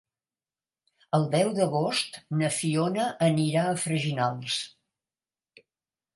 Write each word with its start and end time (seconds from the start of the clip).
El 1.17 1.27
deu 1.35 1.51
d'agost 1.59 2.17
na 2.39 2.49
Fiona 2.57 3.07
anirà 3.27 3.67
a 3.67 3.77
Freginals. 3.85 4.59